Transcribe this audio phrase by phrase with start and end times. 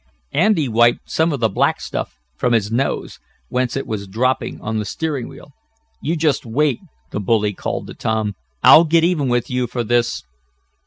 [0.33, 3.19] Andy wiped some of the black stuff from his nose,
[3.49, 5.51] whence it was dropping on the steering wheel.
[6.01, 6.79] "You just wait!"
[7.11, 8.33] the bully called to Tom.
[8.63, 10.23] "I'll get even with you for this!"